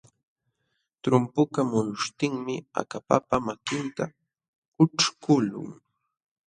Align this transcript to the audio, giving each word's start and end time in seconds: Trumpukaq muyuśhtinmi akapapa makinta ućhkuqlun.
Trumpukaq 1.03 1.65
muyuśhtinmi 1.71 2.55
akapapa 2.81 3.35
makinta 3.45 4.03
ućhkuqlun. 4.81 5.69